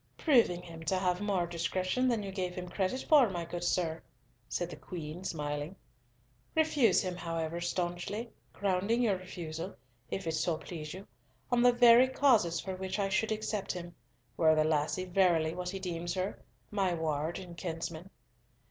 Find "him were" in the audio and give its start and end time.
13.73-14.55